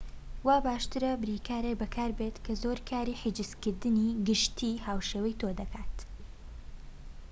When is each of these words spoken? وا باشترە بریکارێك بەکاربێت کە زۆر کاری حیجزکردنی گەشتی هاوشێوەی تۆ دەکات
وا 0.45 0.57
باشترە 0.65 1.11
بریکارێك 1.23 1.77
بەکاربێت 1.81 2.35
کە 2.45 2.53
زۆر 2.63 2.77
کاری 2.89 3.19
حیجزکردنی 3.21 4.09
گەشتی 4.27 4.81
هاوشێوەی 4.85 5.37
تۆ 5.41 5.49
دەکات 5.59 5.95